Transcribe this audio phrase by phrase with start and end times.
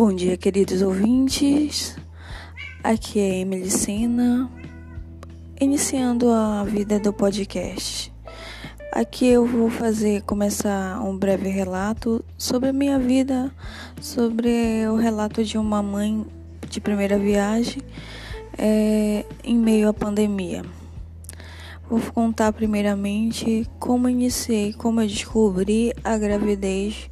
[0.00, 1.94] Bom dia, queridos ouvintes.
[2.82, 4.50] Aqui é Emily Sena,
[5.60, 8.10] iniciando a vida do podcast.
[8.94, 13.54] Aqui eu vou fazer começar um breve relato sobre a minha vida,
[14.00, 14.48] sobre
[14.90, 16.24] o relato de uma mãe
[16.70, 17.82] de primeira viagem
[18.56, 20.64] é, em meio à pandemia.
[21.90, 27.10] Vou contar primeiramente como iniciei, como eu descobri a gravidez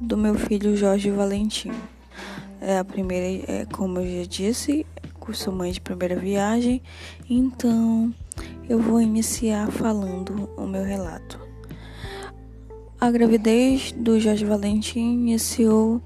[0.00, 1.72] do meu filho Jorge Valentim.
[2.60, 4.86] É a primeira, é, como eu já disse,
[5.18, 6.82] curso mãe de primeira viagem,
[7.28, 8.12] então
[8.68, 11.40] eu vou iniciar falando o meu relato.
[13.00, 16.02] A gravidez do Jorge Valentim iniciou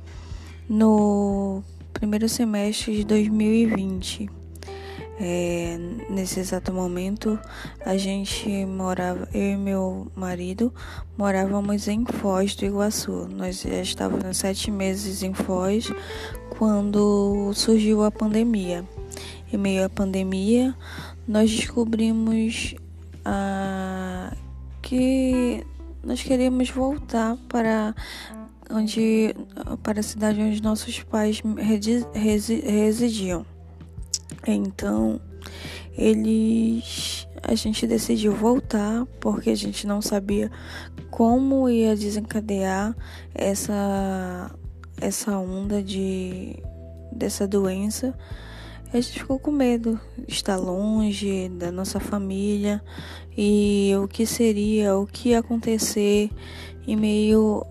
[0.69, 1.63] no
[1.93, 4.31] primeiro semestre de 2020.
[5.21, 5.79] É,
[6.11, 7.39] nesse exato momento,
[7.85, 10.75] a gente morava, eu e meu marido
[11.17, 13.29] morávamos em Foz do Iguaçu.
[13.29, 15.93] Nós já estávamos sete meses em Foz
[16.59, 18.85] quando surgiu a pandemia.
[19.53, 20.75] Em meio à pandemia,
[21.29, 22.75] nós descobrimos
[23.25, 24.35] ah,
[24.83, 25.65] que
[26.03, 27.95] nós queríamos voltar para
[28.71, 29.35] onde
[29.83, 31.41] para a cidade onde nossos pais
[32.13, 33.54] residiam.
[34.47, 35.21] Então,
[35.97, 40.51] eles a gente decidiu voltar porque a gente não sabia
[41.11, 42.97] como ia desencadear
[43.35, 44.51] essa
[45.01, 46.57] essa onda de
[47.13, 48.17] dessa doença.
[48.93, 52.83] A gente ficou com medo de estar longe da nossa família
[53.37, 56.31] e o que seria, o que ia acontecer
[56.87, 57.67] em meio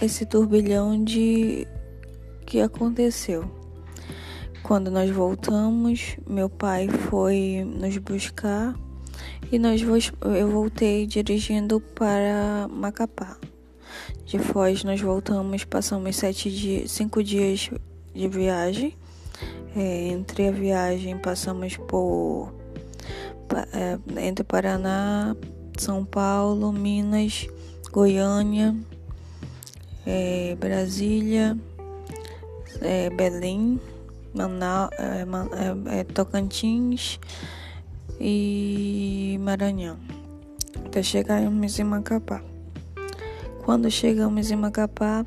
[0.00, 1.66] a esse turbilhão de
[2.46, 3.61] que aconteceu.
[4.62, 8.74] Quando nós voltamos, meu pai foi nos buscar
[9.50, 13.36] e nós eu voltei dirigindo para Macapá.
[14.24, 17.70] De Foz nós voltamos, passamos sete dias, cinco dias
[18.14, 18.96] de viagem.
[19.74, 22.54] É, entre a viagem passamos por
[23.72, 23.98] é,
[24.28, 25.36] entre Paraná,
[25.76, 27.48] São Paulo, Minas,
[27.90, 28.76] Goiânia,
[30.06, 31.58] é, Brasília,
[32.80, 33.80] é, Belém
[34.34, 37.18] Manaus, é, é, é, Tocantins
[38.20, 39.98] e Maranhão,
[40.86, 42.42] até chegarmos em Macapá.
[43.64, 45.24] Quando chegamos em Macapá,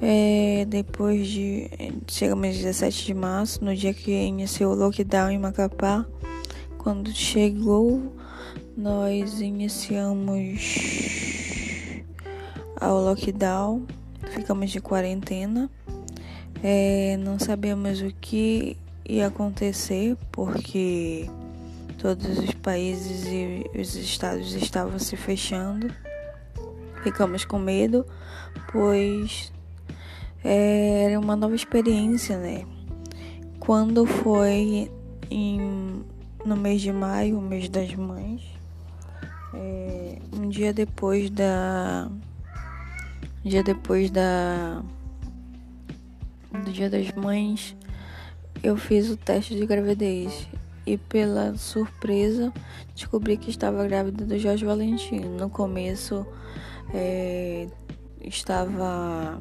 [0.00, 1.70] é, depois de.
[2.08, 6.04] Chegamos 17 de março, no dia que iniciou o lockdown em Macapá.
[6.76, 8.12] Quando chegou,
[8.76, 10.60] nós iniciamos
[12.80, 13.86] ao lockdown,
[14.32, 15.70] ficamos de quarentena.
[16.62, 21.28] É, não sabíamos o que ia acontecer porque
[21.98, 25.92] todos os países e os estados estavam se fechando.
[27.02, 28.06] Ficamos com medo,
[28.70, 29.52] pois
[30.44, 32.64] é, era uma nova experiência, né?
[33.58, 34.88] Quando foi
[35.28, 36.04] em,
[36.44, 38.42] no mês de maio, o mês das mães,
[39.54, 42.08] é, um dia depois da.
[43.44, 44.80] Um dia depois da
[46.60, 47.76] do Dia das Mães,
[48.62, 50.46] eu fiz o teste de gravidez
[50.86, 52.52] e, pela surpresa,
[52.94, 55.20] descobri que estava grávida do Jorge Valentim.
[55.20, 56.26] No começo,
[56.92, 57.66] é,
[58.20, 59.40] estava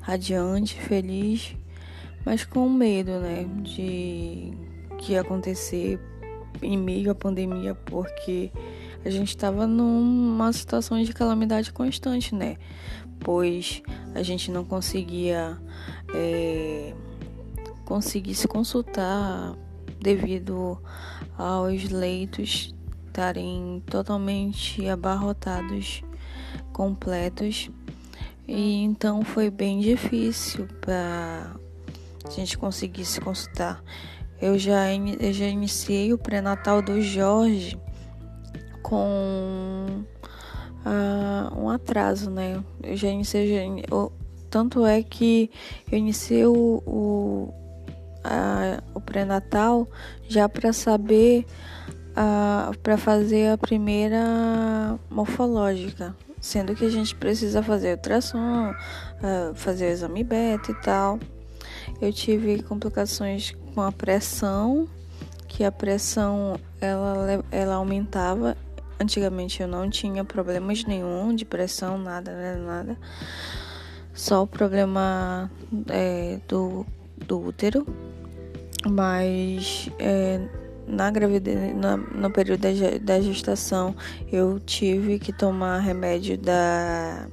[0.00, 1.54] radiante, feliz,
[2.24, 4.52] mas com medo, né, de
[4.98, 6.00] que ia acontecer
[6.62, 8.50] em meio à pandemia, porque
[9.04, 12.56] a gente estava numa situação de calamidade constante, né?
[13.20, 13.82] Pois
[14.14, 15.58] a gente não conseguia
[16.14, 16.94] é,
[17.84, 19.56] conseguir se consultar
[20.00, 20.78] devido
[21.36, 22.74] aos leitos
[23.14, 26.02] estarem totalmente abarrotados,
[26.72, 27.70] completos.
[28.46, 31.54] E então foi bem difícil para
[32.24, 33.82] a gente conseguir se consultar.
[34.40, 37.78] Eu já, eu já iniciei o pré-natal do Jorge
[38.82, 40.04] com
[40.84, 42.62] uh, um atraso, né?
[42.82, 44.12] Eu já iniciei, eu,
[44.50, 45.50] tanto é que
[45.90, 47.54] eu iniciei o, o,
[48.94, 49.88] o pré-natal
[50.28, 51.44] já para saber,
[52.82, 59.90] para fazer a primeira morfológica, sendo que a gente precisa fazer ultrassom, uh, fazer o
[59.90, 61.18] exame beta e tal.
[62.00, 64.88] Eu tive complicações com a pressão,
[65.48, 68.56] que a pressão ela, ela aumentava
[69.00, 72.98] Antigamente eu não tinha problemas nenhum de pressão, nada, nada, nada.
[74.12, 75.50] Só o problema
[75.88, 76.86] é, do,
[77.16, 77.86] do útero.
[78.86, 80.40] Mas é,
[80.86, 82.68] na gravidez, na, no período da,
[83.00, 83.94] da gestação,
[84.30, 87.26] eu tive que tomar remédio da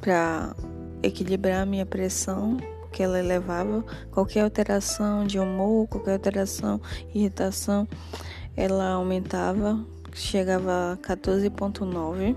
[0.00, 0.54] para
[1.02, 2.56] equilibrar a minha pressão,
[2.92, 6.80] que ela levava, qualquer alteração de humor, qualquer alteração,
[7.14, 7.86] irritação,
[8.56, 9.78] ela aumentava,
[10.18, 12.36] chegava a 14,9.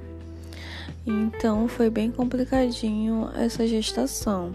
[1.05, 4.53] Então foi bem complicadinho essa gestação.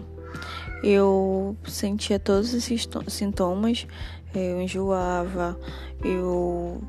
[0.83, 3.87] Eu sentia todos esses sintomas,
[4.33, 5.59] eu enjoava,
[6.03, 6.81] eu,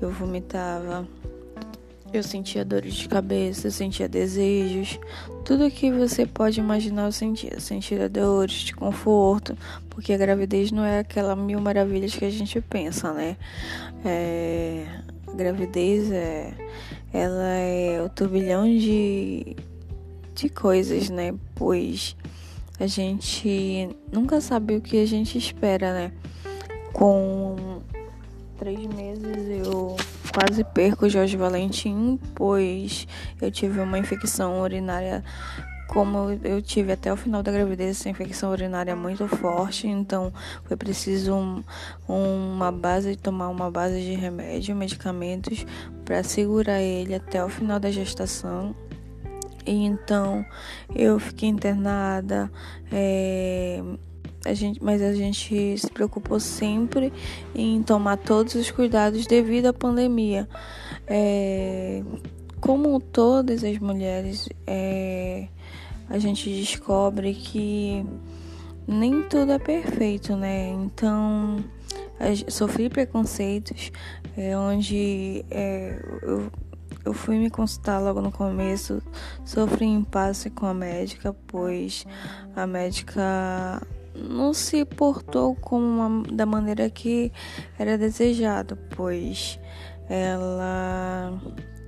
[0.00, 1.06] eu vomitava,
[2.12, 5.00] eu sentia dores de cabeça, sentia desejos,
[5.44, 7.54] tudo que você pode imaginar eu sentia.
[7.54, 9.58] Eu sentia dores de conforto,
[9.90, 13.36] porque a gravidez não é aquela mil maravilhas que a gente pensa, né?
[14.04, 14.86] É,
[15.34, 16.54] gravidez é,
[17.12, 19.56] ela é o turbilhão de,
[20.34, 21.34] de coisas, né?
[21.54, 22.16] Pois
[22.78, 26.12] a gente nunca sabe o que a gente espera, né?
[26.92, 27.80] Com
[28.58, 29.96] três meses eu
[30.32, 33.06] quase perco o Jorge Valentim, pois
[33.40, 35.22] eu tive uma infecção urinária.
[35.88, 40.32] Como eu tive até o final da gravidez essa infecção urinária muito forte, então
[40.64, 41.62] foi preciso um,
[42.08, 45.64] uma base, tomar uma base de remédio, medicamentos
[46.04, 48.74] para segurar ele até o final da gestação.
[49.66, 50.44] E então
[50.94, 52.50] eu fiquei internada.
[52.90, 53.82] É,
[54.44, 57.12] a gente, mas a gente se preocupou sempre
[57.54, 60.48] em tomar todos os cuidados devido à pandemia.
[61.06, 62.02] É,
[62.60, 65.48] como todas as mulheres, é,
[66.08, 68.04] a gente descobre que
[68.86, 70.68] nem tudo é perfeito, né?
[70.68, 71.64] Então,
[72.48, 73.90] sofri preconceitos,
[74.36, 76.50] é, onde é, eu,
[77.04, 79.02] eu fui me consultar logo no começo,
[79.44, 82.06] sofri impasse com a médica, pois
[82.54, 83.82] a médica
[84.14, 87.32] não se portou como uma, da maneira que
[87.78, 89.58] era desejado, pois
[90.08, 91.32] ela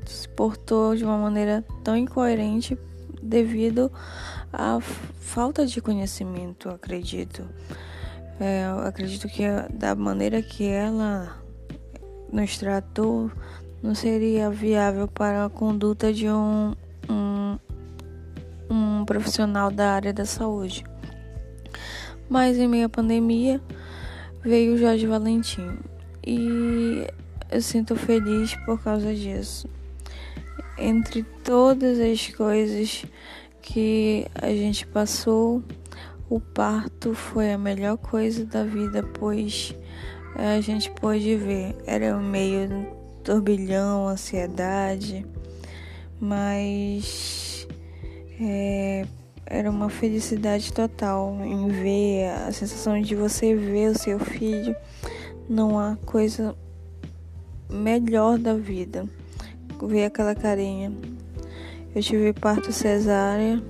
[0.04, 2.76] se portou de uma maneira tão incoerente
[3.26, 3.90] devido
[4.52, 7.46] à falta de conhecimento, acredito.
[8.38, 11.36] É, acredito que da maneira que ela
[12.32, 13.30] nos tratou
[13.82, 16.74] não seria viável para a conduta de um,
[17.08, 17.58] um,
[18.70, 20.84] um profissional da área da saúde.
[22.28, 23.60] Mas em meio à pandemia
[24.42, 25.78] veio o Jorge Valentim
[26.26, 27.06] e
[27.50, 29.68] eu sinto feliz por causa disso.
[30.78, 33.04] Entre todas as coisas
[33.62, 35.62] que a gente passou,
[36.28, 39.74] o parto foi a melhor coisa da vida, pois
[40.34, 41.74] a gente pôde ver.
[41.86, 42.86] Era meio
[43.24, 45.26] turbilhão, ansiedade,
[46.20, 47.66] mas
[48.40, 49.06] é,
[49.46, 54.76] era uma felicidade total em ver a sensação de você ver o seu filho.
[55.48, 56.54] Não há coisa
[57.70, 59.08] melhor da vida.
[59.82, 60.92] Ver aquela carinha.
[61.94, 63.62] Eu tive parto cesárea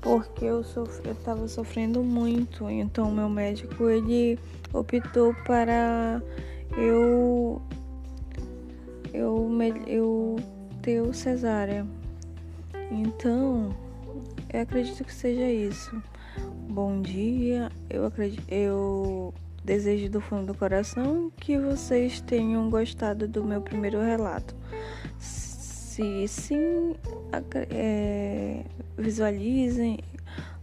[0.00, 2.68] porque eu sofri, eu tava sofrendo muito.
[2.68, 4.38] Então meu médico ele
[4.72, 6.22] optou para
[6.76, 7.60] eu
[9.12, 9.48] eu
[9.86, 10.36] eu
[10.82, 11.86] ter o cesárea.
[12.90, 13.74] Então,
[14.52, 16.02] eu acredito que seja isso.
[16.68, 17.72] Bom dia.
[17.88, 19.32] Eu acredito, eu
[19.64, 24.54] desejo do fundo do coração que vocês tenham gostado do meu primeiro relato.
[25.18, 26.94] Se sim,
[27.70, 28.64] é,
[28.98, 30.00] visualizem,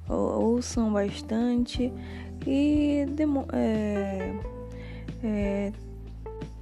[0.08, 1.92] ouçam bastante
[2.46, 3.06] e
[3.54, 4.36] é,
[5.24, 5.74] é,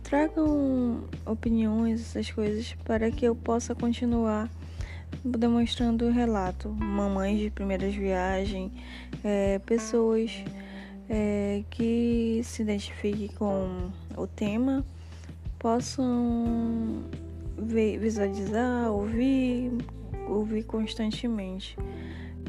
[0.03, 4.49] tragam opiniões, essas coisas, para que eu possa continuar
[5.23, 6.69] demonstrando o relato.
[6.69, 8.71] Mamães de primeiras viagens,
[9.23, 10.31] é, pessoas
[11.09, 14.85] é, que se identifiquem com o tema
[15.57, 17.03] possam
[17.57, 19.71] visualizar, ouvir,
[20.29, 21.75] ouvir constantemente.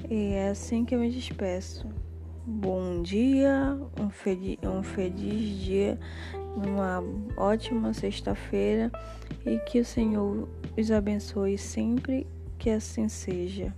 [0.09, 1.89] E é assim que eu me despeço.
[2.47, 5.99] Bom dia, um feliz, um feliz dia,
[6.57, 7.03] uma
[7.37, 8.91] ótima sexta-feira
[9.47, 12.27] e que o Senhor os abençoe sempre
[12.59, 13.75] que assim seja.